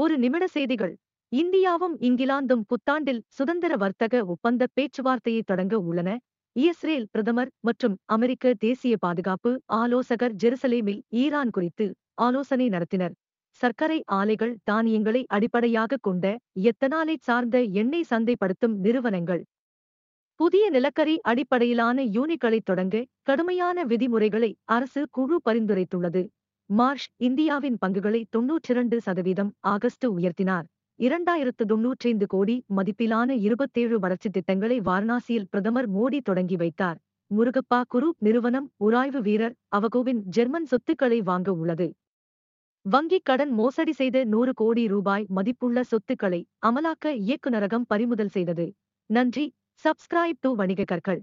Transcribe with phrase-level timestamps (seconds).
[0.00, 0.92] ஒரு நிமிட செய்திகள்.
[1.36, 6.18] இந்தியாவும் இங்கிலாந்தும் புத்தாண்டில் சுதந்திர வர்த்தக ஒப்பந்த பேச்சுவார்த்தையை தொடங்க உள்ளன.
[6.52, 13.14] இஸ்ரேல் பிரதமர் மற்றும் அமெரிக்க தேசிய பாதுகாப்பு ஆலோசகர் ஜெருசலேமில் ஈரான் குறித்து ஆலோசனை நடத்தினர்.
[13.48, 19.44] சர்க்கரை ஆலைகள் தானியங்களை அடிப்படையாகக் கொண்ட எத்தனாலை சார்ந்த எண்ணெய் சந்தைப்படுத்தும் நிறுவனங்கள்.
[20.40, 26.22] புதிய நிலக்கரி அடிப்படையிலான யூனிட்களை தொடங்க கடுமையான விதிமுறைகளை அரசு குழு பரிந்துரைத்துள்ளது.
[26.70, 30.66] மார்ஷ் இந்தியாவின் பங்குகளை தொன்னூற்றிரண்டு சதவீதம் ஆகஸ்ட் உயர்த்தினார்.
[30.98, 36.98] இரண்டாயிரத்து தொன்னூற்றைந்து கோடி மதிப்பிலான இருபத்தேழு வளர்ச்சி திட்டங்களை வாரணாசியில் பிரதமர் மோடி தொடங்கி வைத்தார்.
[37.30, 41.88] முருகப்பா குரூப் நிறுவனம் உராய்வு வீரர் அவகோவின் ஜெர்மன் சொத்துக்களை வாங்க உள்ளது.
[42.86, 48.68] வங்கிக் கடன் மோசடி செய்த நூறு கோடி ரூபாய் மதிப்புள்ள சொத்துக்களை அமலாக்க இயக்குநரகம் பறிமுதல் செய்தது.
[49.10, 49.46] நன்றி.
[49.84, 51.20] சப்ஸ்கிரைப் டு வணிக கற்கள்